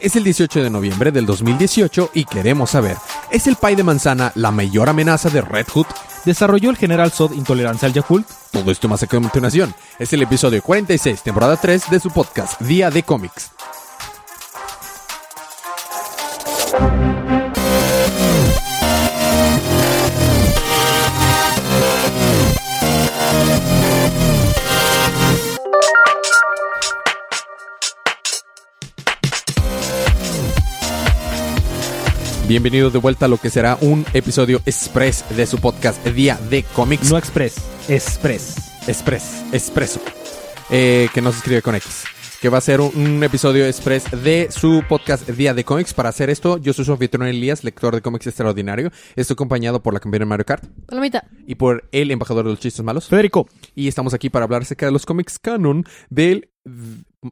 Es 0.00 0.16
el 0.16 0.24
18 0.24 0.62
de 0.62 0.70
noviembre 0.70 1.12
del 1.12 1.24
2018 1.24 2.10
y 2.14 2.24
queremos 2.24 2.70
saber, 2.70 2.96
¿es 3.30 3.46
el 3.46 3.56
pay 3.56 3.76
de 3.76 3.84
manzana 3.84 4.32
la 4.34 4.50
mayor 4.50 4.88
amenaza 4.88 5.30
de 5.30 5.40
Red 5.40 5.68
Hood? 5.72 5.86
¿Desarrolló 6.24 6.70
el 6.70 6.76
general 6.76 7.12
Zod 7.12 7.32
intolerancia 7.32 7.86
al 7.86 7.94
Yakult? 7.94 8.26
Todo 8.50 8.70
esto 8.70 8.88
más 8.88 9.02
a 9.02 9.06
continuación. 9.06 9.74
Es 9.98 10.12
el 10.12 10.22
episodio 10.22 10.62
46, 10.62 11.22
temporada 11.22 11.56
3 11.56 11.90
de 11.90 12.00
su 12.00 12.10
podcast 12.10 12.60
Día 12.62 12.90
de 12.90 13.02
Cómics. 13.02 13.52
Bienvenidos 32.54 32.92
de 32.92 33.00
vuelta 33.00 33.24
a 33.24 33.28
lo 33.28 33.38
que 33.38 33.50
será 33.50 33.76
un 33.80 34.06
episodio 34.14 34.58
express 34.64 35.24
de 35.36 35.44
su 35.44 35.58
podcast 35.58 36.06
Día 36.06 36.38
de 36.50 36.62
Cómics. 36.62 37.10
No 37.10 37.18
express, 37.18 37.56
express. 37.88 38.86
Express, 38.86 39.44
expreso. 39.52 40.00
Eh, 40.70 41.08
que 41.12 41.20
no 41.20 41.32
se 41.32 41.38
escribe 41.38 41.62
con 41.62 41.74
X. 41.74 42.04
Que 42.40 42.48
va 42.48 42.58
a 42.58 42.60
ser 42.60 42.80
un, 42.80 42.96
un 42.96 43.24
episodio 43.24 43.66
express 43.66 44.04
de 44.22 44.52
su 44.52 44.84
podcast 44.88 45.28
Día 45.30 45.52
de 45.52 45.64
Cómics. 45.64 45.94
Para 45.94 46.10
hacer 46.10 46.30
esto, 46.30 46.58
yo 46.58 46.72
soy 46.72 46.84
su 46.84 46.92
anfitrión 46.92 47.26
Elías, 47.26 47.64
lector 47.64 47.92
de 47.92 48.02
cómics 48.02 48.28
extraordinario. 48.28 48.92
Estoy 49.16 49.34
acompañado 49.34 49.82
por 49.82 49.92
la 49.92 49.98
campeona 49.98 50.24
Mario 50.24 50.46
Kart 50.46 50.64
Palomita. 50.86 51.24
y 51.48 51.56
por 51.56 51.88
el 51.90 52.12
embajador 52.12 52.44
de 52.44 52.52
los 52.52 52.60
chistes 52.60 52.84
malos. 52.84 53.08
Federico. 53.08 53.48
Y 53.74 53.88
estamos 53.88 54.14
aquí 54.14 54.30
para 54.30 54.44
hablar 54.44 54.62
acerca 54.62 54.86
de 54.86 54.92
los 54.92 55.06
cómics 55.06 55.40
canon 55.40 55.84
del 56.08 56.50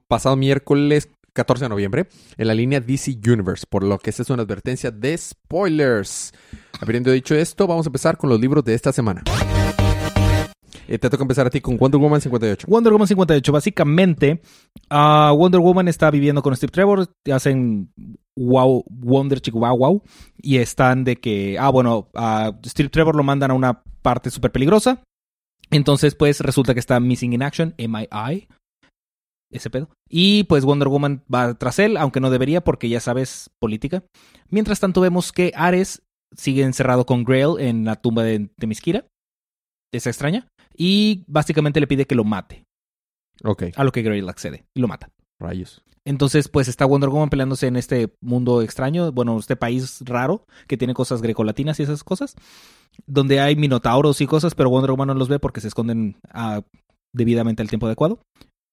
pasado 0.08 0.34
miércoles 0.34 1.08
14 1.32 1.64
de 1.64 1.68
noviembre 1.68 2.08
en 2.36 2.46
la 2.46 2.54
línea 2.54 2.80
DC 2.80 3.18
Universe, 3.26 3.64
por 3.68 3.84
lo 3.84 3.98
que 3.98 4.10
esta 4.10 4.22
es 4.22 4.30
una 4.30 4.42
advertencia 4.42 4.90
de 4.90 5.16
spoilers. 5.16 6.32
Habiendo 6.80 7.10
dicho 7.10 7.34
esto, 7.34 7.66
vamos 7.66 7.86
a 7.86 7.88
empezar 7.88 8.16
con 8.16 8.30
los 8.30 8.40
libros 8.40 8.64
de 8.64 8.74
esta 8.74 8.92
semana. 8.92 9.22
Eh, 10.88 10.98
te 10.98 11.08
toca 11.08 11.22
empezar 11.22 11.46
a 11.46 11.50
ti 11.50 11.60
con 11.60 11.78
Wonder 11.78 12.00
Woman 12.00 12.20
58. 12.20 12.66
Wonder 12.68 12.92
Woman 12.92 13.08
58. 13.08 13.52
Básicamente, 13.52 14.42
ah, 14.90 15.32
Wonder 15.34 15.60
Woman 15.60 15.88
está 15.88 16.10
viviendo 16.10 16.42
con 16.42 16.54
Steve 16.54 16.70
Trevor. 16.70 17.08
Hacen 17.32 17.92
wow, 18.36 18.84
Wonder 18.88 19.40
Chick 19.40 19.54
Wow 19.54 19.78
Wow. 19.78 20.02
Y 20.36 20.58
están 20.58 21.04
de 21.04 21.16
que, 21.16 21.56
ah, 21.58 21.70
bueno, 21.70 22.10
a 22.14 22.52
Steve 22.66 22.88
Trevor 22.88 23.16
lo 23.16 23.22
mandan 23.22 23.52
a 23.52 23.54
una 23.54 23.82
parte 24.02 24.30
súper 24.30 24.52
peligrosa. 24.52 25.02
Entonces, 25.70 26.14
pues 26.14 26.40
resulta 26.40 26.74
que 26.74 26.80
está 26.80 27.00
Missing 27.00 27.32
in 27.32 27.42
Action, 27.42 27.74
MII. 27.78 28.48
Ese 29.52 29.70
pedo. 29.70 29.88
Y 30.08 30.44
pues 30.44 30.64
Wonder 30.64 30.88
Woman 30.88 31.22
va 31.32 31.54
tras 31.54 31.78
él, 31.78 31.96
aunque 31.96 32.20
no 32.20 32.30
debería 32.30 32.62
porque 32.62 32.88
ya 32.88 33.00
sabes, 33.00 33.50
política. 33.60 34.02
Mientras 34.48 34.80
tanto 34.80 35.00
vemos 35.00 35.30
que 35.32 35.52
Ares 35.54 36.02
sigue 36.34 36.62
encerrado 36.62 37.04
con 37.06 37.24
Grail 37.24 37.56
en 37.58 37.84
la 37.84 37.96
tumba 37.96 38.24
de 38.24 38.48
Temisquira. 38.58 39.06
Esa 39.92 40.10
extraña. 40.10 40.48
Y 40.74 41.24
básicamente 41.26 41.80
le 41.80 41.86
pide 41.86 42.06
que 42.06 42.14
lo 42.14 42.24
mate. 42.24 42.64
Ok, 43.44 43.64
A 43.76 43.84
lo 43.84 43.92
que 43.92 44.02
Grail 44.02 44.28
accede 44.28 44.64
y 44.74 44.80
lo 44.80 44.88
mata. 44.88 45.08
rayos. 45.40 45.82
Entonces, 46.04 46.48
pues 46.48 46.66
está 46.66 46.84
Wonder 46.84 47.10
Woman 47.10 47.30
peleándose 47.30 47.66
en 47.68 47.76
este 47.76 48.12
mundo 48.20 48.62
extraño, 48.62 49.12
bueno, 49.12 49.38
este 49.38 49.54
país 49.54 50.00
raro 50.04 50.46
que 50.66 50.76
tiene 50.76 50.94
cosas 50.94 51.22
grecolatinas 51.22 51.78
y 51.78 51.84
esas 51.84 52.02
cosas, 52.02 52.34
donde 53.06 53.38
hay 53.40 53.54
minotauros 53.54 54.20
y 54.20 54.26
cosas, 54.26 54.54
pero 54.56 54.70
Wonder 54.70 54.90
Woman 54.90 55.08
no 55.08 55.14
los 55.14 55.28
ve 55.28 55.38
porque 55.38 55.60
se 55.60 55.68
esconden 55.68 56.16
ah, 56.30 56.62
debidamente 57.14 57.62
al 57.62 57.68
tiempo 57.68 57.86
adecuado. 57.86 58.18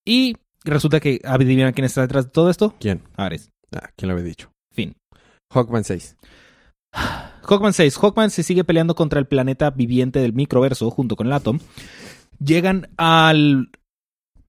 Y 0.08 0.38
resulta 0.64 1.00
que 1.00 1.22
adivina 1.24 1.72
quién 1.74 1.86
está 1.86 2.02
detrás 2.02 2.26
de 2.26 2.32
todo 2.32 2.50
esto. 2.50 2.76
¿Quién? 2.80 3.02
Ares. 3.16 3.52
Ah, 3.76 3.90
¿quién 3.96 4.10
lo 4.10 4.14
había 4.14 4.26
dicho? 4.26 4.52
Fin. 4.74 4.96
Hawkman 5.52 5.84
6. 5.84 6.18
Hawkman 6.94 7.74
6. 7.74 7.98
Hawkman 7.98 8.30
se 8.30 8.44
sigue 8.44 8.64
peleando 8.64 8.96
contra 8.96 9.20
el 9.20 9.28
planeta 9.28 9.70
viviente 9.72 10.20
del 10.20 10.34
microverso 10.34 10.90
junto 10.90 11.16
con 11.16 11.28
el 11.28 11.34
Atom. 11.34 11.60
Llegan 12.44 12.90
al 12.98 13.70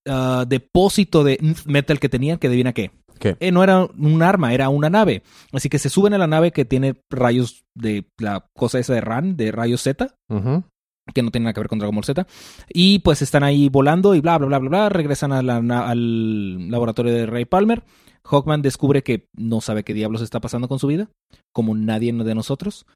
ah, 0.07 0.45
depósito 0.47 1.25
de 1.25 1.39
metal 1.67 1.99
que 2.01 2.09
tenían, 2.09 2.39
que 2.39 2.47
adivina 2.47 2.73
qué. 2.73 2.91
¿Qué? 3.19 3.37
Eh, 3.39 3.53
no 3.53 3.63
era 3.63 3.85
un 3.85 4.23
arma, 4.23 4.55
era 4.55 4.71
una 4.71 4.89
nave. 4.89 5.23
Así 5.53 5.69
que 5.69 5.79
se 5.79 5.91
suben 5.91 6.15
a 6.15 6.19
la 6.19 6.27
nave 6.27 6.53
que 6.53 6.65
tiene 6.65 6.95
rayos 7.11 7.65
de 7.75 8.07
la 8.19 8.47
cosa 8.57 8.79
esa 8.79 8.95
de 8.95 9.03
RAN, 9.03 9.37
de 9.37 9.53
rayos 9.53 9.83
Z, 9.83 10.15
Ujú. 10.31 10.65
Que 11.13 11.23
no 11.23 11.31
tiene 11.31 11.45
nada 11.45 11.55
que 11.55 11.61
ver 11.61 11.69
con 11.69 11.79
Dragon 11.79 11.95
Ball 11.95 12.05
Z. 12.05 12.27
Y 12.69 13.01
pues 13.01 13.23
están 13.23 13.43
ahí 13.43 13.69
volando 13.69 14.15
y 14.15 14.21
bla, 14.21 14.39
bla, 14.39 14.47
bla, 14.47 14.59
bla, 14.59 14.69
bla. 14.69 14.89
Regresan 14.89 15.33
al 15.33 16.71
laboratorio 16.71 17.13
de 17.13 17.27
Ray 17.27 17.45
Palmer. 17.45 17.83
Hawkman 18.25 18.63
descubre 18.63 19.03
que 19.03 19.29
no 19.35 19.61
sabe 19.61 19.83
qué 19.83 19.95
diablos 19.95 20.23
está 20.23 20.41
pasando 20.41 20.69
con 20.69 20.79
su 20.79 20.87
vida, 20.87 21.11
como 21.53 21.75
nadie 21.75 22.13
de 22.13 22.35
nosotros. 22.35 22.87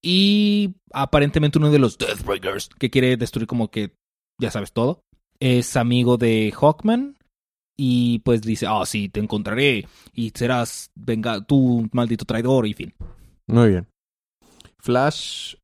Y 0.00 0.76
aparentemente 0.92 1.58
uno 1.58 1.70
de 1.70 1.78
los 1.78 1.98
Deathbreakers, 1.98 2.68
que 2.78 2.90
quiere 2.90 3.16
destruir 3.16 3.46
como 3.46 3.70
que, 3.70 3.94
ya 4.40 4.50
sabes 4.50 4.72
todo, 4.72 5.02
es 5.40 5.76
amigo 5.76 6.16
de 6.16 6.52
Hawkman. 6.58 7.16
Y 7.76 8.20
pues 8.20 8.42
dice, 8.42 8.66
ah, 8.68 8.84
sí, 8.84 9.08
te 9.08 9.20
encontraré. 9.20 9.86
Y 10.12 10.30
serás, 10.34 10.90
venga, 10.94 11.42
tú, 11.44 11.88
maldito 11.92 12.24
traidor, 12.24 12.66
y 12.66 12.74
fin. 12.74 12.94
Muy 13.46 13.70
bien. 13.70 13.88
Flash 14.78 15.56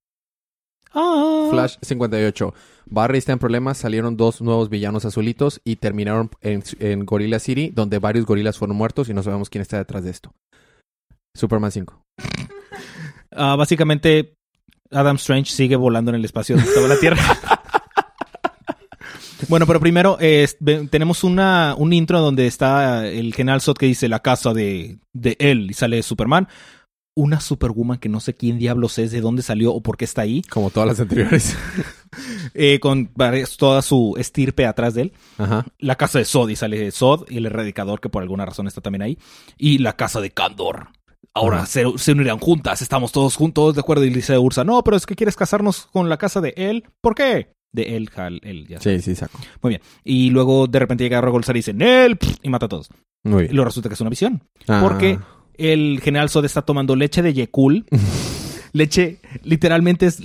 Ah. 0.92 1.48
Flash 1.50 1.76
58. 1.82 2.54
Barry 2.86 3.18
está 3.18 3.32
en 3.32 3.38
problemas, 3.38 3.78
salieron 3.78 4.16
dos 4.16 4.40
nuevos 4.40 4.70
villanos 4.70 5.04
azulitos 5.04 5.60
y 5.64 5.76
terminaron 5.76 6.30
en, 6.40 6.62
en 6.80 7.04
Gorilla 7.04 7.38
City, 7.38 7.70
donde 7.74 7.98
varios 7.98 8.24
gorilas 8.24 8.58
fueron 8.58 8.76
muertos 8.76 9.08
y 9.08 9.14
no 9.14 9.22
sabemos 9.22 9.50
quién 9.50 9.62
está 9.62 9.76
detrás 9.78 10.04
de 10.04 10.10
esto. 10.10 10.32
Superman 11.34 11.70
5. 11.70 12.02
Ah, 13.30 13.56
básicamente, 13.56 14.34
Adam 14.90 15.16
Strange 15.16 15.52
sigue 15.52 15.76
volando 15.76 16.10
en 16.10 16.16
el 16.16 16.24
espacio 16.24 16.56
estaba 16.56 16.88
la 16.88 16.98
Tierra. 16.98 17.22
bueno, 19.48 19.66
pero 19.66 19.80
primero 19.80 20.16
eh, 20.20 20.48
tenemos 20.90 21.24
una, 21.24 21.74
un 21.76 21.92
intro 21.92 22.20
donde 22.20 22.46
está 22.46 23.06
el 23.06 23.34
general 23.34 23.60
Zod 23.60 23.76
que 23.76 23.86
dice 23.86 24.08
la 24.08 24.20
casa 24.20 24.52
de, 24.52 24.98
de 25.12 25.36
él 25.38 25.70
y 25.70 25.74
sale 25.74 26.02
Superman. 26.02 26.48
Una 27.20 27.40
Superwoman 27.40 27.98
que 27.98 28.08
no 28.08 28.20
sé 28.20 28.34
quién 28.34 28.58
diablos 28.58 28.96
es, 28.98 29.10
de 29.10 29.20
dónde 29.20 29.42
salió 29.42 29.72
o 29.72 29.80
por 29.82 29.96
qué 29.96 30.04
está 30.04 30.22
ahí, 30.22 30.42
Como 30.42 30.70
todas 30.70 30.88
las 30.88 31.00
anteriores. 31.00 31.56
eh, 32.54 32.78
con 32.80 33.10
varias- 33.16 33.56
toda 33.56 33.82
su 33.82 34.14
estirpe 34.18 34.66
atrás 34.66 34.94
de 34.94 35.02
él. 35.02 35.12
Ajá. 35.36 35.66
La 35.78 35.96
casa 35.96 36.18
de 36.20 36.24
Zod 36.24 36.48
y 36.48 36.54
sale 36.56 36.90
Zod 36.92 37.28
y 37.28 37.38
el 37.38 37.46
erradicador 37.46 38.00
que 38.00 38.08
por 38.08 38.22
alguna 38.22 38.46
razón 38.46 38.66
está 38.68 38.80
también 38.80 39.02
ahí. 39.02 39.18
Y 39.56 39.78
la 39.78 39.96
casa 39.96 40.20
de 40.20 40.30
Kandor. 40.30 40.88
Ahora 41.34 41.66
se, 41.66 41.84
se 41.96 42.12
unirán 42.12 42.38
juntas, 42.38 42.82
estamos 42.82 43.12
todos 43.12 43.36
juntos, 43.36 43.74
de 43.74 43.80
acuerdo. 43.80 44.04
Y 44.04 44.10
dice 44.10 44.38
Ursa, 44.38 44.64
no, 44.64 44.82
pero 44.84 44.96
es 44.96 45.04
que 45.06 45.14
quieres 45.16 45.36
casarnos 45.36 45.86
con 45.92 46.08
la 46.08 46.16
casa 46.18 46.40
de 46.40 46.54
él. 46.56 46.84
¿Por 47.00 47.14
qué? 47.14 47.52
De 47.72 47.96
él, 47.96 48.08
Hal, 48.16 48.40
él, 48.44 48.66
ya. 48.68 48.80
Sí, 48.80 49.00
sí, 49.02 49.14
saco. 49.14 49.38
Muy 49.62 49.70
bien. 49.70 49.82
Y 50.02 50.30
luego 50.30 50.66
de 50.66 50.78
repente 50.78 51.04
llega 51.04 51.20
Rogolzar 51.20 51.54
y 51.56 51.60
dice, 51.60 51.74
Nel, 51.74 52.16
pff, 52.16 52.36
y 52.42 52.48
mata 52.48 52.66
a 52.66 52.68
todos. 52.68 52.88
Muy 53.24 53.44
Y 53.44 53.48
luego 53.48 53.66
resulta 53.66 53.88
que 53.88 53.94
es 53.94 54.00
una 54.00 54.10
visión. 54.10 54.42
Ah. 54.66 54.80
Porque 54.82 55.18
el 55.58 56.00
general 56.02 56.30
Zod 56.30 56.44
está 56.44 56.62
tomando 56.62 56.96
leche 56.96 57.22
de 57.22 57.34
Yekul. 57.34 57.86
leche, 58.72 59.18
literalmente 59.42 60.06
es 60.06 60.20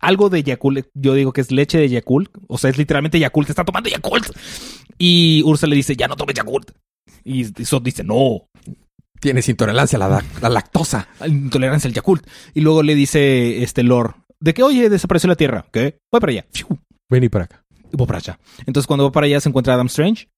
algo 0.00 0.30
de 0.30 0.42
Yakult. 0.42 0.86
Yo 0.94 1.14
digo 1.14 1.32
que 1.32 1.40
es 1.40 1.50
leche 1.50 1.78
de 1.78 1.88
Yakult. 1.88 2.30
O 2.48 2.58
sea, 2.58 2.70
es 2.70 2.78
literalmente 2.78 3.18
Yakult. 3.18 3.50
Está 3.50 3.64
tomando 3.64 3.90
Yakult. 3.90 4.26
Y 4.98 5.42
Ursa 5.44 5.66
le 5.66 5.76
dice, 5.76 5.96
ya 5.96 6.08
no 6.08 6.16
tomes 6.16 6.34
Yakult. 6.34 6.70
Y 7.24 7.44
Zod 7.44 7.82
dice, 7.82 8.04
no. 8.04 8.48
Tienes 9.20 9.48
intolerancia 9.48 9.96
a 9.96 10.08
la, 10.08 10.24
la 10.40 10.48
lactosa. 10.48 11.08
Intolerancia 11.26 11.88
al 11.88 11.94
Yakult. 11.94 12.26
Y 12.54 12.60
luego 12.60 12.82
le 12.82 12.94
dice 12.94 13.62
este 13.62 13.82
Lord, 13.82 14.14
de 14.40 14.54
que, 14.54 14.62
oye, 14.62 14.88
desapareció 14.88 15.28
la 15.28 15.36
Tierra. 15.36 15.66
¿Qué? 15.72 15.98
Voy 16.12 16.20
para 16.20 16.32
allá. 16.32 16.46
Vení 17.08 17.28
para 17.28 17.44
acá. 17.44 17.64
Y 17.92 17.96
voy 17.96 18.06
para 18.06 18.18
allá. 18.18 18.38
Entonces 18.66 18.86
cuando 18.86 19.04
va 19.04 19.12
para 19.12 19.26
allá 19.26 19.40
se 19.40 19.48
encuentra 19.48 19.74
Adam 19.74 19.86
Strange. 19.86 20.28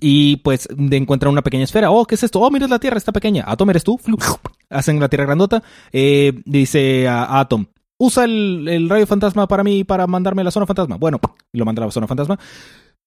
Y 0.00 0.36
pues 0.38 0.68
de- 0.74 0.96
encuentra 0.96 1.28
una 1.30 1.42
pequeña 1.42 1.64
esfera. 1.64 1.90
Oh, 1.90 2.04
¿qué 2.04 2.14
es 2.16 2.22
esto? 2.22 2.40
Oh, 2.40 2.50
mira 2.50 2.66
la 2.68 2.78
Tierra, 2.78 2.96
está 2.98 3.12
pequeña. 3.12 3.44
Atom, 3.46 3.70
¿eres 3.70 3.84
tú? 3.84 3.98
Hacen 4.70 4.98
la 5.00 5.08
Tierra 5.08 5.24
grandota. 5.26 5.62
Eh, 5.92 6.42
dice 6.44 7.06
a 7.08 7.38
Atom, 7.40 7.66
usa 7.98 8.24
el, 8.24 8.66
el 8.68 8.88
rayo 8.88 9.06
fantasma 9.06 9.46
para 9.46 9.62
mí, 9.64 9.84
para 9.84 10.06
mandarme 10.06 10.42
a 10.42 10.44
la 10.46 10.50
zona 10.50 10.66
fantasma. 10.66 10.96
Bueno, 10.96 11.20
lo 11.52 11.64
manda 11.64 11.82
a 11.82 11.86
la 11.86 11.92
zona 11.92 12.06
fantasma. 12.06 12.38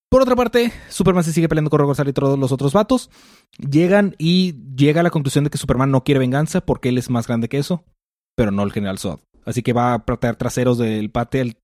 Por 0.09 0.21
otra 0.21 0.37
parte, 0.37 0.71
Superman 0.87 1.25
se 1.25 1.33
sigue 1.33 1.49
peleando 1.49 1.69
con 1.69 1.79
Rogozar 1.81 2.07
y 2.07 2.13
todos 2.13 2.39
los 2.39 2.53
otros 2.53 2.71
vatos. 2.71 3.09
Llegan 3.57 4.15
y 4.17 4.55
llega 4.75 5.01
a 5.01 5.03
la 5.03 5.09
conclusión 5.09 5.43
de 5.43 5.49
que 5.49 5.57
Superman 5.57 5.91
no 5.91 6.05
quiere 6.05 6.19
venganza 6.19 6.61
porque 6.61 6.89
él 6.89 6.97
es 6.97 7.09
más 7.09 7.27
grande 7.27 7.49
que 7.49 7.57
eso, 7.57 7.83
pero 8.33 8.51
no 8.51 8.63
el 8.63 8.71
General 8.71 8.97
Zod. 8.97 9.19
Así 9.45 9.63
que 9.63 9.73
va 9.73 9.93
a 9.93 10.05
tratar 10.05 10.37
traseros 10.37 10.77
del 10.77 11.09
pate, 11.11 11.57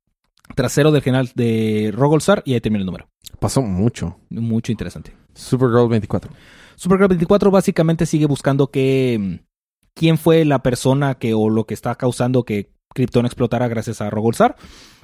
trasero 0.55 0.91
del 0.91 1.01
general 1.01 1.31
de 1.35 1.91
Rogolzar 1.95 2.41
y 2.45 2.53
ahí 2.53 2.59
termina 2.61 2.81
el 2.81 2.85
número. 2.85 3.07
Pasó 3.39 3.61
mucho. 3.61 4.17
Mucho 4.29 4.71
interesante. 4.71 5.13
Supergirl 5.33 5.89
24. 5.89 6.31
Supergirl 6.75 7.09
24 7.09 7.51
básicamente 7.51 8.05
sigue 8.05 8.25
buscando 8.25 8.67
que 8.67 9.17
mm, 9.19 9.45
quién 9.93 10.17
fue 10.17 10.45
la 10.45 10.63
persona 10.63 11.15
que 11.15 11.33
o 11.33 11.49
lo 11.49 11.65
que 11.65 11.73
está 11.73 11.95
causando 11.95 12.43
que 12.43 12.71
Krypton 12.93 13.25
explotara 13.25 13.67
gracias 13.67 14.01
a 14.01 14.09
Rogolzar. 14.09 14.55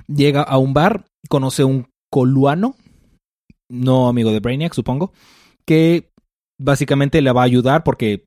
Llega 0.07 0.41
a 0.41 0.57
un 0.57 0.73
bar, 0.73 1.05
conoce 1.27 1.63
un 1.63 1.87
coluano, 2.11 2.75
no 3.69 4.07
amigo 4.07 4.31
de 4.31 4.39
Brainiac, 4.39 4.73
supongo, 4.73 5.13
que 5.65 6.09
básicamente 6.59 7.21
le 7.21 7.31
va 7.31 7.41
a 7.41 7.45
ayudar 7.45 7.83
porque 7.83 8.25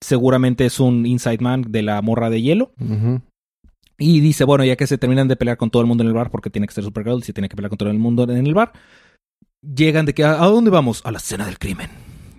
seguramente 0.00 0.66
es 0.66 0.80
un 0.80 1.06
Inside 1.06 1.38
Man 1.40 1.64
de 1.68 1.82
la 1.82 2.00
morra 2.02 2.30
de 2.30 2.42
hielo. 2.42 2.72
Y 3.98 4.20
dice, 4.20 4.44
bueno, 4.44 4.64
ya 4.64 4.76
que 4.76 4.86
se 4.86 4.96
terminan 4.96 5.28
de 5.28 5.36
pelear 5.36 5.58
con 5.58 5.70
todo 5.70 5.82
el 5.82 5.88
mundo 5.88 6.02
en 6.02 6.08
el 6.08 6.14
bar, 6.14 6.30
porque 6.30 6.48
tiene 6.48 6.66
que 6.66 6.72
ser 6.72 6.84
Supergirl, 6.84 7.22
si 7.22 7.34
tiene 7.34 7.48
que 7.48 7.56
pelear 7.56 7.68
con 7.68 7.78
todo 7.78 7.90
el 7.90 7.98
mundo 7.98 8.22
en 8.24 8.46
el 8.46 8.54
bar, 8.54 8.72
llegan 9.62 10.06
de 10.06 10.14
que, 10.14 10.24
¿a 10.24 10.36
dónde 10.36 10.70
vamos? 10.70 11.02
A 11.04 11.10
la 11.10 11.18
escena 11.18 11.46
del 11.46 11.58
crimen. 11.58 11.90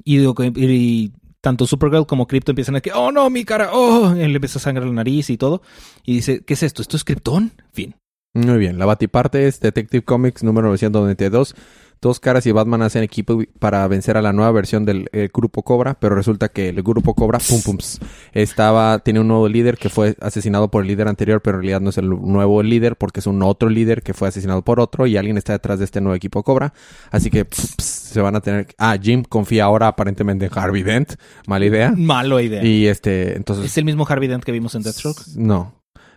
Y, 0.03 0.17
digo 0.17 0.35
y 0.55 1.11
tanto 1.41 1.65
Supergirl 1.65 2.05
como 2.05 2.27
Krypton 2.27 2.53
empiezan 2.53 2.75
a 2.75 2.81
que, 2.81 2.91
oh 2.93 3.11
no, 3.11 3.29
mi 3.29 3.43
cara, 3.43 3.71
oh, 3.73 4.15
y 4.15 4.19
le 4.19 4.35
empieza 4.35 4.59
a 4.59 4.61
sangrar 4.61 4.87
la 4.87 4.93
nariz 4.93 5.29
y 5.29 5.37
todo. 5.37 5.61
Y 6.05 6.15
dice, 6.15 6.43
¿qué 6.45 6.53
es 6.53 6.63
esto? 6.63 6.81
¿Esto 6.81 6.97
es 6.97 7.03
Krypton? 7.03 7.51
Fin. 7.73 7.95
Muy 8.33 8.57
bien, 8.59 8.79
la 8.79 8.85
Batiparte 8.85 9.47
es 9.47 9.59
Detective 9.59 10.03
Comics 10.03 10.43
número 10.43 10.67
992. 10.67 11.55
Dos 12.01 12.19
caras 12.19 12.47
y 12.47 12.51
Batman 12.51 12.81
hacen 12.81 13.03
equipo 13.03 13.39
para 13.59 13.87
vencer 13.87 14.17
a 14.17 14.23
la 14.23 14.33
nueva 14.33 14.51
versión 14.51 14.85
del 14.85 15.07
eh, 15.13 15.29
Grupo 15.31 15.61
Cobra, 15.61 15.93
pero 15.99 16.15
resulta 16.15 16.49
que 16.49 16.69
el 16.69 16.81
Grupo 16.81 17.13
Cobra, 17.13 17.37
pum 17.37 17.61
pums, 17.61 17.99
estaba, 18.33 18.97
tiene 18.99 19.19
un 19.19 19.27
nuevo 19.27 19.47
líder 19.47 19.77
que 19.77 19.89
fue 19.89 20.15
asesinado 20.19 20.71
por 20.71 20.81
el 20.81 20.87
líder 20.87 21.07
anterior, 21.07 21.41
pero 21.43 21.57
en 21.57 21.61
realidad 21.61 21.79
no 21.79 21.91
es 21.91 21.99
el 21.99 22.09
nuevo 22.09 22.63
líder 22.63 22.95
porque 22.95 23.19
es 23.19 23.27
un 23.27 23.43
otro 23.43 23.69
líder 23.69 24.01
que 24.01 24.15
fue 24.15 24.27
asesinado 24.29 24.63
por 24.63 24.79
otro 24.79 25.05
y 25.05 25.15
alguien 25.15 25.37
está 25.37 25.53
detrás 25.53 25.77
de 25.77 25.85
este 25.85 26.01
nuevo 26.01 26.15
equipo 26.15 26.41
Cobra. 26.41 26.73
Así 27.11 27.29
que 27.29 27.45
pss, 27.45 27.75
se 27.83 28.19
van 28.19 28.35
a 28.35 28.41
tener... 28.41 28.65
Ah, 28.79 28.97
Jim 28.99 29.23
confía 29.23 29.65
ahora 29.65 29.87
aparentemente 29.87 30.45
en 30.47 30.51
Harvey 30.57 30.81
Dent, 30.81 31.13
mala 31.45 31.65
idea. 31.67 31.93
Malo 31.95 32.39
idea. 32.39 32.63
Y 32.63 32.87
este, 32.87 33.37
entonces... 33.37 33.65
¿Es 33.65 33.77
el 33.77 33.85
mismo 33.85 34.07
Harvey 34.09 34.27
Dent 34.27 34.43
que 34.43 34.51
vimos 34.51 34.73
en 34.73 34.81
Deathstroke? 34.81 35.21
No. 35.35 35.75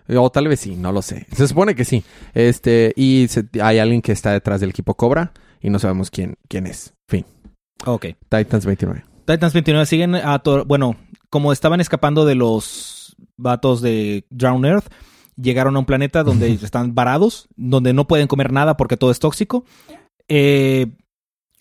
O 0.09 0.31
tal 0.31 0.49
vez 0.49 0.61
sí, 0.61 0.77
no 0.77 0.93
lo 0.93 1.03
sé. 1.03 1.27
Se 1.37 1.47
supone 1.47 1.75
que 1.75 1.85
sí. 1.85 2.05
Este, 2.33 2.95
y 2.97 3.27
se- 3.29 3.45
hay 3.63 3.79
alguien 3.79 4.01
que 4.01 4.13
está 4.13 4.33
detrás 4.33 4.61
del 4.63 4.71
equipo 4.71 4.95
Cobra 4.95 5.33
y 5.65 5.71
no 5.71 5.79
sabemos 5.79 6.11
quién, 6.11 6.35
quién 6.47 6.67
es. 6.67 6.93
Fin. 7.09 7.25
Ok. 7.87 8.09
Titans 8.29 8.67
29. 8.67 9.03
Titans 9.25 9.55
29 9.55 9.87
siguen 9.87 10.15
a... 10.15 10.43
Bueno, 10.67 10.97
como 11.31 11.53
estaban 11.53 11.81
escapando 11.81 12.27
de 12.27 12.35
los 12.35 13.17
vatos 13.39 13.81
de 13.81 14.27
Drown 14.29 14.67
Earth, 14.67 14.93
llegaron 15.37 15.75
a 15.75 15.79
un 15.79 15.87
planeta 15.87 16.23
donde 16.23 16.53
están 16.63 16.95
varados, 16.95 17.49
donde 17.57 17.95
no 17.95 18.07
pueden 18.07 18.29
comer 18.29 18.53
nada 18.53 18.77
porque 18.77 18.99
todo 18.99 19.11
es 19.11 19.21
tóxico. 19.21 19.65
Eh, 20.29 20.93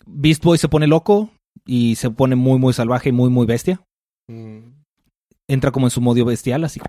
Beast 0.04 0.44
Boy 0.44 0.58
se 0.58 0.68
pone 0.68 0.86
loco 0.86 1.30
y 1.64 1.94
se 1.94 2.10
pone 2.10 2.36
muy, 2.36 2.58
muy 2.58 2.74
salvaje 2.74 3.08
y 3.08 3.12
muy, 3.12 3.30
muy 3.30 3.46
bestia. 3.46 3.80
Entra 5.48 5.70
como 5.70 5.86
en 5.86 5.90
su 5.90 6.02
modo 6.02 6.22
bestial, 6.26 6.64
así, 6.64 6.80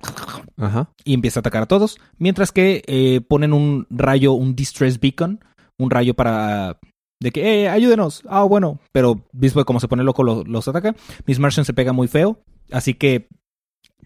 Ajá. 0.58 0.90
y 1.06 1.14
empieza 1.14 1.40
a 1.40 1.42
atacar 1.42 1.64
a 1.64 1.68
todos. 1.68 1.98
Mientras 2.18 2.52
que 2.52 2.84
eh, 2.88 3.22
ponen 3.22 3.54
un 3.54 3.88
rayo, 3.90 4.34
un 4.34 4.54
Distress 4.54 5.00
Beacon, 5.00 5.40
un 5.80 5.90
rayo 5.90 6.14
para... 6.14 6.78
De 7.20 7.32
que, 7.32 7.64
eh, 7.64 7.70
ayúdenos. 7.70 8.24
Ah, 8.28 8.44
bueno. 8.44 8.80
Pero 8.92 9.22
Beast 9.32 9.56
Boy, 9.56 9.64
como 9.64 9.80
se 9.80 9.88
pone 9.88 10.04
loco, 10.04 10.24
lo- 10.24 10.44
los 10.44 10.68
ataca. 10.68 10.96
Miss 11.26 11.40
Martian 11.40 11.66
se 11.66 11.74
pega 11.74 11.94
muy 11.94 12.08
feo. 12.08 12.40
Así 12.72 12.94
que 12.94 13.28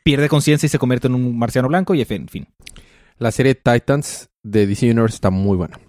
pierde 0.04 0.30
conciencia 0.30 0.68
y 0.68 0.70
se 0.70 0.80
convierte 0.80 1.08
en 1.08 1.16
un 1.16 1.38
marciano 1.38 1.68
blanco 1.68 1.96
y 1.96 2.02
en 2.02 2.28
fin. 2.28 2.48
La 3.18 3.32
serie 3.32 3.56
Titans 3.56 4.30
de 4.44 4.66
DC 4.68 4.86
Universe 4.90 5.16
está 5.16 5.30
muy 5.30 5.58
buena. 5.58 5.80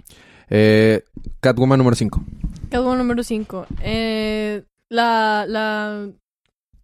Eh, 0.49 1.05
Catwoman 1.41 1.79
número 1.79 1.95
5. 1.95 2.25
Catwoman 2.71 2.99
número 2.99 3.23
5. 3.23 3.67
Eh, 3.83 4.65
la, 4.89 5.45
la, 5.47 6.09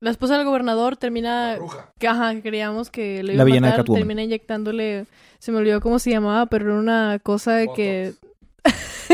la 0.01 0.11
esposa 0.11 0.37
del 0.37 0.47
gobernador 0.47 0.97
termina... 0.97 1.59
Que, 1.99 2.07
ajá, 2.09 2.41
creíamos 2.43 2.91
que 2.91 3.23
le 3.25 3.33
iba 3.33 3.39
La 3.39 3.43
a 3.43 3.47
villana 3.47 3.67
de 3.69 3.71
matar. 3.73 3.81
Catwoman. 3.85 4.01
Termina 4.01 4.23
inyectándole... 4.23 5.07
Se 5.39 5.51
me 5.53 5.59
olvidó 5.59 5.81
cómo 5.81 5.99
se 5.99 6.11
llamaba, 6.11 6.47
pero 6.47 6.67
era 6.67 6.79
una 6.79 7.19
cosa 7.23 7.55
de 7.55 7.69
que... 7.75 8.13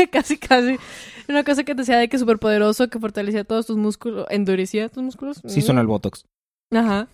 casi, 0.11 0.37
casi... 0.37 0.77
Una 1.27 1.43
cosa 1.43 1.63
que 1.63 1.73
te 1.73 1.81
decía 1.81 1.97
de 1.97 2.09
que 2.09 2.17
superpoderoso, 2.17 2.89
que 2.89 2.99
fortalecía 2.99 3.43
todos 3.43 3.67
tus 3.67 3.77
músculos... 3.77 4.25
Endurecía 4.29 4.89
tus 4.89 5.03
músculos. 5.03 5.41
Sí 5.45 5.61
suena 5.61 5.81
el 5.81 5.87
Botox. 5.87 6.25
Ajá. 6.71 7.07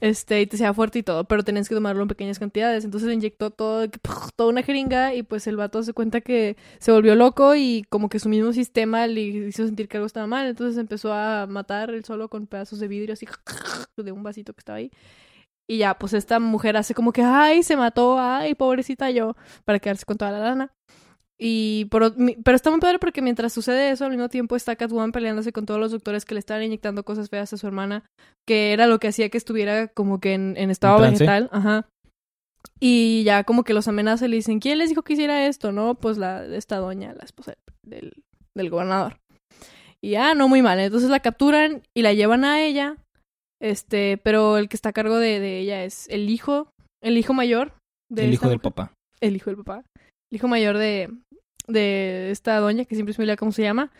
Este, 0.00 0.42
y 0.42 0.46
te 0.46 0.58
sea 0.58 0.74
fuerte 0.74 0.98
y 0.98 1.02
todo, 1.02 1.24
pero 1.24 1.42
tenías 1.42 1.68
que 1.68 1.74
tomarlo 1.74 2.02
en 2.02 2.08
pequeñas 2.08 2.38
cantidades. 2.38 2.84
Entonces 2.84 3.08
le 3.08 3.14
inyectó 3.14 3.50
todo, 3.50 3.88
toda 4.36 4.50
una 4.50 4.62
jeringa 4.62 5.14
y 5.14 5.22
pues 5.22 5.46
el 5.46 5.56
vato 5.56 5.82
se 5.82 5.94
cuenta 5.94 6.20
que 6.20 6.56
se 6.78 6.92
volvió 6.92 7.14
loco 7.14 7.54
y 7.54 7.84
como 7.88 8.08
que 8.08 8.18
su 8.18 8.28
mismo 8.28 8.52
sistema 8.52 9.06
le 9.06 9.22
hizo 9.22 9.64
sentir 9.64 9.88
que 9.88 9.96
algo 9.96 10.06
estaba 10.06 10.26
mal. 10.26 10.46
Entonces 10.46 10.78
empezó 10.78 11.12
a 11.12 11.46
matar 11.46 11.90
él 11.90 12.04
solo 12.04 12.28
con 12.28 12.46
pedazos 12.46 12.78
de 12.78 12.88
vidrio 12.88 13.14
así 13.14 13.26
de 13.96 14.12
un 14.12 14.22
vasito 14.22 14.52
que 14.52 14.60
estaba 14.60 14.78
ahí. 14.78 14.90
Y 15.68 15.78
ya, 15.78 15.98
pues 15.98 16.12
esta 16.12 16.38
mujer 16.38 16.76
hace 16.76 16.94
como 16.94 17.12
que, 17.12 17.22
ay, 17.22 17.62
se 17.62 17.76
mató, 17.76 18.20
ay, 18.20 18.54
pobrecita 18.54 19.10
yo, 19.10 19.34
para 19.64 19.80
quedarse 19.80 20.04
con 20.04 20.16
toda 20.16 20.30
la 20.30 20.38
lana. 20.38 20.72
Y 21.38 21.84
por, 21.90 22.16
mi- 22.16 22.36
pero 22.36 22.56
está 22.56 22.70
muy 22.70 22.80
padre 22.80 22.98
porque 22.98 23.20
mientras 23.20 23.52
sucede 23.52 23.90
eso, 23.90 24.04
al 24.06 24.10
mismo 24.10 24.28
tiempo 24.28 24.56
está 24.56 24.74
Catwoman 24.76 25.12
peleándose 25.12 25.52
con 25.52 25.66
todos 25.66 25.78
los 25.78 25.92
doctores 25.92 26.24
que 26.24 26.34
le 26.34 26.40
estaban 26.40 26.62
inyectando 26.62 27.04
cosas 27.04 27.28
feas 27.28 27.52
a 27.52 27.56
su 27.58 27.66
hermana 27.66 28.04
que 28.48 28.72
era 28.72 28.86
lo 28.86 28.98
que 28.98 29.08
hacía 29.08 29.28
que 29.28 29.36
estuviera 29.36 29.88
como 29.88 30.18
que 30.18 30.32
en, 30.34 30.54
en 30.56 30.70
estado 30.70 30.98
vegetal, 31.20 31.48
ajá. 31.52 31.86
Y 32.80 33.22
ya 33.24 33.44
como 33.44 33.64
que 33.64 33.74
los 33.74 33.88
amenaza 33.88 34.26
y 34.26 34.28
le 34.28 34.36
dicen, 34.36 34.60
¿quién 34.60 34.78
les 34.78 34.88
dijo 34.88 35.02
que 35.02 35.12
hiciera 35.14 35.46
esto? 35.46 35.72
No, 35.72 35.94
pues 35.94 36.18
la 36.18 36.44
esta 36.46 36.76
doña, 36.76 37.12
la 37.14 37.24
esposa 37.24 37.54
del, 37.84 38.12
del 38.56 38.70
gobernador. 38.70 39.18
Y 40.02 40.10
ya, 40.10 40.34
no 40.34 40.48
muy 40.48 40.62
mal. 40.62 40.78
Entonces 40.78 41.08
la 41.10 41.20
capturan 41.20 41.82
y 41.96 42.02
la 42.02 42.12
llevan 42.12 42.44
a 42.44 42.62
ella. 42.62 42.96
Este, 43.62 44.18
pero 44.18 44.58
el 44.58 44.68
que 44.68 44.76
está 44.76 44.90
a 44.90 44.92
cargo 44.94 45.18
de, 45.18 45.40
de 45.40 45.58
ella 45.60 45.84
es 45.84 46.08
el 46.08 46.28
hijo, 46.28 46.68
el 47.02 47.16
hijo 47.16 47.32
mayor 47.32 47.72
de 48.12 48.24
el 48.26 48.34
hijo 48.34 48.48
del 48.48 48.60
papá. 48.60 48.92
El 49.20 49.36
hijo 49.36 49.50
del 49.50 49.56
papá. 49.56 49.82
El 50.30 50.36
hijo 50.36 50.48
mayor 50.48 50.76
de, 50.76 51.10
de 51.66 52.30
esta 52.30 52.58
doña, 52.58 52.84
que 52.84 52.94
siempre 52.94 53.14
se 53.14 53.20
me 53.20 53.24
olvida 53.24 53.36
cómo 53.36 53.52
se 53.52 53.62
llama. 53.62 53.90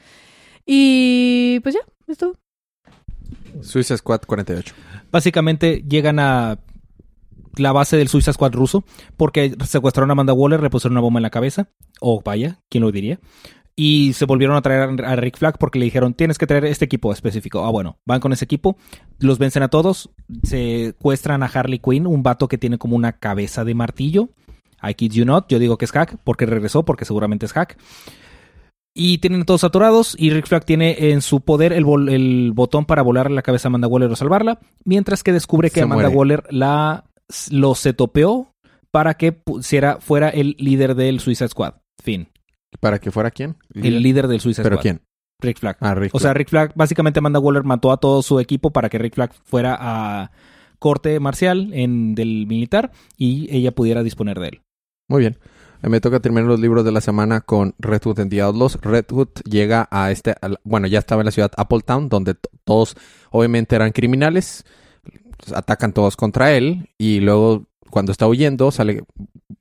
Y 0.65 1.61
pues 1.61 1.75
ya, 1.75 1.81
es 2.07 2.19
todo. 2.19 2.35
Suicide 3.63 3.99
Squad 3.99 4.23
48. 4.27 4.75
Básicamente 5.11 5.85
llegan 5.89 6.19
a 6.19 6.59
la 7.57 7.73
base 7.73 7.97
del 7.97 8.09
Suicide 8.09 8.35
Squad 8.35 8.53
ruso 8.53 8.85
porque 9.17 9.57
secuestraron 9.65 10.11
a 10.11 10.13
Amanda 10.13 10.33
Waller, 10.33 10.63
le 10.63 10.71
pusieron 10.71 10.95
una 10.95 11.01
bomba 11.01 11.19
en 11.19 11.23
la 11.23 11.31
cabeza. 11.31 11.69
O 12.01 12.21
vaya, 12.23 12.61
¿quién 12.69 12.83
lo 12.83 12.93
diría? 12.93 13.19
Y 13.79 14.15
se 14.15 14.25
volvieron 14.25 14.57
a 14.57 14.62
traer 14.62 15.05
a 15.05 15.17
Rick 15.17 15.37
Flag 15.37 15.59
porque 15.59 15.79
le 15.79 15.85
dijeron, 15.85 16.15
tienes 16.15 16.39
que 16.39 16.47
traer 16.47 16.65
este 16.65 16.87
equipo 16.87 17.12
específico. 17.12 17.65
Ah, 17.65 17.71
bueno, 17.71 17.99
van 18.07 18.21
con 18.21 18.33
ese 18.33 18.47
equipo, 18.47 18.79
los 19.19 19.39
vencen 19.39 19.62
a 19.62 19.69
todos, 19.69 20.11
secuestran 20.45 21.43
a 21.43 21.47
Harley 21.47 21.79
Quinn, 21.79 22.07
un 22.07 22.23
vato 22.23 22.49
que 22.49 22.57
tiene 22.57 22.79
como 22.79 22.97
una 22.97 23.12
cabeza 23.12 23.65
de 23.65 23.75
martillo. 23.75 24.31
I 24.88 24.94
kid 24.94 25.12
you 25.12 25.25
not, 25.25 25.47
yo 25.49 25.59
digo 25.59 25.77
que 25.79 25.85
es 25.85 25.93
hack, 25.93 26.17
porque 26.25 26.47
regresó, 26.47 26.85
porque 26.85 27.05
seguramente 27.05 27.47
es 27.47 27.53
hack. 27.53 27.79
Y 28.99 29.19
tienen 29.19 29.43
a 29.43 29.44
todos 29.44 29.62
atorados 29.65 30.17
y 30.19 30.31
Rick 30.31 30.47
Flag 30.47 30.65
tiene 30.65 31.11
en 31.11 31.21
su 31.21 31.43
poder 31.43 31.73
el, 31.75 31.85
bol- 31.85 32.09
el 32.09 32.53
botón 32.55 32.87
para 32.87 33.03
volar 33.03 33.31
la 33.31 33.43
cabeza 33.43 33.69
a 33.69 33.71
Amanda 33.71 33.88
Waller 33.88 34.11
o 34.11 34.17
salvarla, 34.17 34.59
mientras 34.85 35.23
que 35.23 35.33
descubre 35.33 35.69
que 35.69 35.81
Se 35.81 35.83
Amanda 35.83 36.05
muere. 36.05 36.17
Waller 36.17 36.44
la, 36.50 37.05
lo 37.50 37.75
setopeó 37.75 38.50
para 38.90 39.14
que 39.14 39.33
pusiera, 39.33 39.99
fuera 40.00 40.31
el 40.31 40.57
líder 40.59 40.95
del 40.95 41.21
Suicide 41.21 41.49
Squad. 41.49 41.75
Fin. 42.02 42.28
¿Para 42.81 42.99
que 42.99 43.11
fuera 43.11 43.31
quién? 43.31 43.57
El 43.75 44.02
líder 44.02 44.28
del 44.28 44.40
Suicide 44.40 44.62
¿Pero 44.62 44.76
Squad. 44.76 44.83
quién? 44.83 45.00
Rick 45.43 45.59
Flag. 45.59 45.76
Ah, 45.81 45.95
Rick. 45.95 46.14
O 46.14 46.19
sea, 46.19 46.33
Rick 46.33 46.49
Flag, 46.49 46.73
básicamente 46.75 47.19
Amanda 47.19 47.38
Waller 47.38 47.64
mató 47.64 47.93
a 47.93 47.99
todo 47.99 48.23
su 48.23 48.40
equipo 48.40 48.71
para 48.71 48.88
que 48.88 48.97
Rick 48.97 49.14
Flag 49.14 49.35
fuera 49.45 49.76
a 49.78 50.31
corte 50.78 51.21
marcial 51.21 51.71
en, 51.75 52.14
del 52.14 52.47
militar 52.47 52.93
y 53.19 53.55
ella 53.55 53.73
pudiera 53.73 54.02
disponer 54.02 54.40
de 54.40 54.49
él. 54.49 54.61
Muy 55.09 55.21
bien. 55.21 55.37
Me 55.83 56.01
toca 56.01 56.21
terminar 56.21 56.49
los 56.49 56.59
libros 56.59 56.85
de 56.85 56.91
la 56.91 57.01
semana 57.01 57.43
con 57.43 57.75
Red 57.79 58.03
Hood 58.05 58.21
and 58.21 58.31
the 58.31 58.41
Outlaws. 58.41 58.81
Red 58.81 59.05
Hood 59.11 59.29
llega 59.45 59.87
a 59.91 60.11
este, 60.11 60.35
bueno, 60.65 60.87
ya 60.89 60.99
estaba 60.99 61.21
en 61.21 61.27
la 61.27 61.31
ciudad 61.33 61.53
Appletown, 61.57 62.09
donde 62.09 62.35
todos 62.65 62.97
obviamente 63.31 63.77
eran 63.77 63.93
criminales. 63.93 64.65
Atacan 65.55 65.93
todos 65.93 66.17
contra 66.17 66.53
él 66.57 66.89
y 66.99 67.21
luego 67.21 67.67
cuando 67.91 68.11
está 68.11 68.27
huyendo 68.27 68.71
sale 68.71 69.05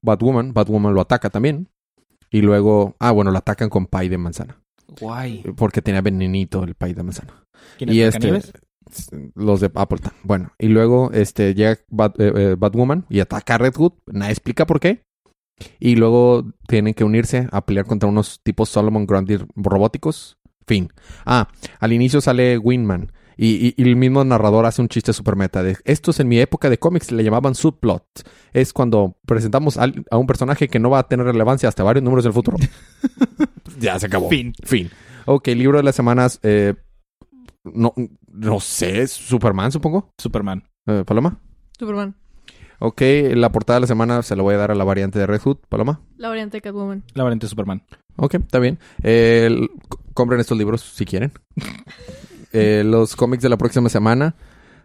Batwoman. 0.01 0.53
Batwoman 0.53 0.93
lo 0.93 1.01
ataca 1.01 1.29
también. 1.29 1.67
Y 2.31 2.41
luego, 2.41 2.95
ah, 2.99 3.11
bueno, 3.11 3.31
lo 3.31 3.37
atacan 3.37 3.69
con 3.69 3.85
pay 3.85 4.09
de 4.09 4.17
manzana. 4.17 4.57
Guay. 4.99 5.43
Porque 5.55 5.81
tenía 5.81 6.01
venenito 6.01 6.63
el 6.63 6.75
pay 6.75 6.93
de 6.93 7.03
manzana. 7.03 7.45
¿Quién 7.77 7.91
Y 7.93 7.99
es 8.01 8.15
este, 8.15 8.31
Blancanieves? 8.31 8.53
los 9.35 9.59
de 9.59 9.71
Appleton. 9.75 10.13
Bueno, 10.23 10.53
y 10.57 10.67
luego 10.69 11.11
este 11.13 11.53
llega 11.53 11.77
Bat- 11.89 12.19
eh, 12.19 12.31
eh, 12.35 12.55
Batwoman 12.57 13.05
y 13.09 13.19
ataca 13.19 13.55
a 13.55 13.57
Red 13.57 13.75
Hood. 13.75 13.93
Nadie 14.07 14.31
explica 14.31 14.65
por 14.65 14.79
qué. 14.79 15.04
Y 15.79 15.95
luego 15.95 16.45
tienen 16.67 16.93
que 16.93 17.03
unirse 17.03 17.47
a 17.51 17.65
pelear 17.65 17.85
contra 17.85 18.09
unos 18.09 18.41
tipos 18.43 18.69
Solomon 18.69 19.05
Grundy 19.05 19.37
robóticos. 19.55 20.37
Fin. 20.67 20.89
Ah, 21.25 21.47
al 21.79 21.93
inicio 21.93 22.21
sale 22.21 22.57
Winman. 22.57 23.11
Y, 23.37 23.67
y- 23.67 23.73
y 23.77 23.83
el 23.83 23.97
mismo 23.97 24.23
narrador 24.23 24.65
hace 24.65 24.81
un 24.81 24.87
chiste 24.87 25.11
super 25.11 25.35
meta 25.35 25.61
de 25.61 25.75
estos 25.83 26.21
en 26.21 26.29
mi 26.29 26.39
época 26.39 26.69
de 26.69 26.77
cómics 26.79 27.11
le 27.11 27.21
llamaban 27.23 27.53
subplot. 27.53 28.05
Es 28.53 28.71
cuando 28.73 29.17
presentamos 29.25 29.77
al- 29.77 30.05
a 30.09 30.17
un 30.17 30.25
personaje 30.25 30.67
que 30.69 30.79
no 30.79 30.89
va 30.89 30.99
a 30.99 31.07
tener 31.07 31.25
relevancia 31.25 31.67
hasta 31.69 31.83
varios 31.83 32.03
números 32.03 32.23
del 32.23 32.33
futuro. 32.33 32.57
ya 33.79 33.99
se 33.99 34.05
acabó. 34.07 34.29
Fin. 34.29 34.53
Fin. 34.63 34.89
Ok, 35.25 35.47
libro 35.49 35.77
de 35.77 35.83
las 35.83 35.95
semanas. 35.95 36.39
eh, 36.43 36.75
no, 37.65 37.93
no 38.27 38.59
sé, 38.59 39.01
¿es 39.01 39.11
Superman, 39.11 39.71
supongo. 39.71 40.13
Superman. 40.17 40.63
Eh, 40.87 41.03
Paloma. 41.05 41.39
Superman. 41.77 42.15
Ok, 42.79 43.01
la 43.33 43.51
portada 43.51 43.77
de 43.77 43.81
la 43.81 43.87
semana 43.87 44.21
se 44.21 44.35
la 44.35 44.43
voy 44.43 44.55
a 44.55 44.57
dar 44.57 44.71
a 44.71 44.75
la 44.75 44.83
variante 44.83 45.19
de 45.19 45.25
Red 45.27 45.41
Hood. 45.43 45.57
Paloma. 45.69 46.01
La 46.17 46.29
variante 46.29 46.57
de 46.57 46.61
Catwoman. 46.61 47.03
La 47.13 47.23
variante 47.23 47.45
de 47.45 47.49
Superman. 47.49 47.83
Ok, 48.17 48.35
está 48.35 48.59
bien. 48.59 48.79
Eh, 49.03 49.45
el- 49.47 49.69
compren 50.13 50.39
estos 50.39 50.57
libros 50.57 50.81
si 50.81 51.05
quieren. 51.05 51.31
Eh, 52.57 52.83
los 52.85 53.17
cómics 53.17 53.43
de 53.43 53.49
la 53.49 53.57
próxima 53.57 53.89
semana. 53.89 54.33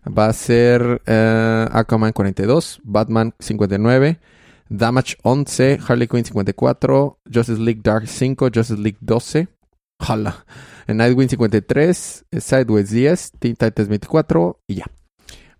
Va 0.07 0.27
a 0.27 0.33
ser 0.33 1.01
eh, 1.07 1.69
Aquaman 1.71 2.13
42, 2.13 2.81
Batman 2.83 3.33
59, 3.39 4.19
Damage 4.69 5.17
11, 5.23 5.79
Harley 5.87 6.09
Quinn 6.09 6.25
54, 6.25 7.21
Justice 7.33 7.61
League 7.61 7.83
Dark 7.85 8.09
5, 8.09 8.49
Justice 8.53 8.81
League 8.81 8.99
12. 9.03 9.47
Jala. 10.01 10.45
Nightwing 10.89 11.29
53, 11.29 12.25
Sideways 12.41 12.91
10, 12.91 13.33
Teen 13.39 13.55
Titans 13.55 13.89
24 13.89 14.59
y 14.67 14.75
ya. 14.77 14.87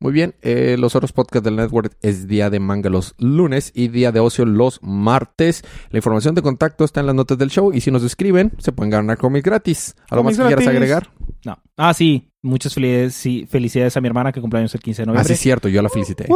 Muy 0.03 0.13
bien, 0.13 0.35
eh, 0.41 0.77
los 0.79 0.97
otros 0.97 1.13
podcasts 1.13 1.45
del 1.45 1.57
network 1.57 1.95
es 2.01 2.27
día 2.27 2.49
de 2.49 2.59
manga 2.59 2.89
los 2.89 3.15
lunes 3.19 3.71
y 3.75 3.89
día 3.89 4.13
de 4.13 4.21
ocio 4.21 4.47
los 4.47 4.83
martes. 4.83 5.63
La 5.91 5.99
información 5.99 6.35
de 6.35 6.41
contacto 6.41 6.85
está 6.85 7.01
en 7.01 7.07
las 7.07 7.15
notas 7.15 7.37
del 7.37 7.51
show 7.51 7.71
y 7.73 7.83
si 7.83 7.91
nos 7.91 8.03
escriben 8.03 8.53
se 8.59 8.73
pueden 8.73 8.91
ganar 8.91 9.19
cómics 9.19 9.45
gratis. 9.45 9.95
¿Algo 10.09 10.25
más 10.25 10.39
que 10.39 10.45
quieras 10.47 10.67
agregar? 10.67 11.11
No. 11.45 11.59
Ah, 11.77 11.93
sí. 11.93 12.31
Muchas 12.43 12.73
felicidades, 12.73 13.15
sí, 13.15 13.47
felicidades 13.47 13.95
a 13.99 14.01
mi 14.01 14.09
hermana 14.09 14.33
que 14.33 14.41
cumpleaños 14.41 14.75
el 14.75 14.81
15 14.81 15.03
de 15.03 15.05
Así 15.05 15.09
noviembre. 15.09 15.35
es 15.35 15.41
cierto, 15.41 15.69
yo 15.69 15.83
la 15.83 15.91
felicité. 15.91 16.27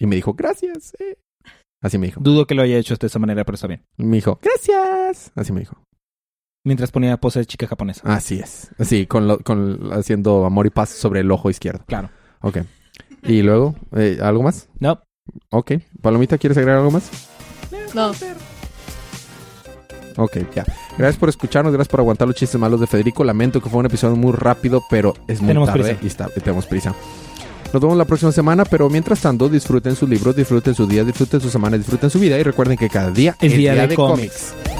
Y 0.00 0.06
me 0.06 0.16
dijo, 0.16 0.34
gracias. 0.34 0.94
eh". 0.98 1.16
Así 1.80 1.96
me 1.98 2.06
dijo. 2.08 2.20
Dudo 2.20 2.46
que 2.48 2.56
lo 2.56 2.62
haya 2.62 2.76
hecho 2.76 2.96
de 2.96 3.06
esa 3.06 3.20
manera, 3.20 3.44
pero 3.44 3.54
está 3.54 3.68
bien. 3.68 3.84
Me 3.98 4.16
dijo, 4.16 4.40
gracias. 4.42 5.30
Así 5.36 5.52
me 5.52 5.60
dijo. 5.60 5.80
Mientras 6.64 6.90
ponía 6.90 7.16
pose 7.18 7.38
de 7.38 7.46
chica 7.46 7.68
japonesa. 7.68 8.02
Así 8.04 8.40
es. 8.40 8.70
Así, 8.78 9.06
con, 9.06 9.28
lo- 9.28 9.38
con 9.38 9.92
haciendo 9.92 10.44
amor 10.44 10.66
y 10.66 10.70
paz 10.70 10.90
sobre 10.90 11.20
el 11.20 11.30
ojo 11.30 11.48
izquierdo. 11.48 11.84
Claro. 11.86 12.10
Ok. 12.42 12.58
Y 13.24 13.42
luego, 13.42 13.74
eh, 13.96 14.18
¿algo 14.22 14.42
más? 14.42 14.68
No. 14.78 15.00
Ok. 15.50 15.72
Palomita, 16.02 16.38
¿quieres 16.38 16.56
agregar 16.58 16.78
algo 16.78 16.90
más? 16.90 17.10
No. 17.94 18.12
Ok, 20.16 20.38
ya. 20.54 20.64
Gracias 20.98 21.16
por 21.18 21.28
escucharnos, 21.28 21.72
gracias 21.72 21.90
por 21.90 22.00
aguantar 22.00 22.26
los 22.28 22.36
chistes 22.36 22.60
malos 22.60 22.80
de 22.80 22.86
Federico. 22.86 23.24
Lamento 23.24 23.60
que 23.60 23.68
fue 23.68 23.78
un 23.80 23.86
episodio 23.86 24.16
muy 24.16 24.32
rápido, 24.32 24.82
pero 24.90 25.14
es 25.28 25.40
muy 25.40 25.48
Tenemos 25.48 25.68
tarde 25.68 25.82
prisa. 25.94 25.98
y 26.02 26.06
está, 26.06 26.28
tenemos 26.28 26.66
prisa. 26.66 26.94
Nos 27.72 27.80
vemos 27.80 27.96
la 27.96 28.04
próxima 28.04 28.32
semana, 28.32 28.64
pero 28.64 28.90
mientras 28.90 29.20
tanto, 29.20 29.48
disfruten 29.48 29.94
sus 29.94 30.08
libros, 30.08 30.34
disfruten 30.34 30.74
sus 30.74 30.88
días, 30.88 31.06
disfruten 31.06 31.40
su 31.40 31.48
semana, 31.48 31.78
disfruten 31.78 32.10
su 32.10 32.18
vida 32.18 32.36
y 32.38 32.42
recuerden 32.42 32.76
que 32.76 32.88
cada 32.88 33.10
día 33.12 33.36
Es 33.40 33.56
día 33.56 33.86
de 33.86 33.94
cómics. 33.94 34.52
cómics. 34.52 34.79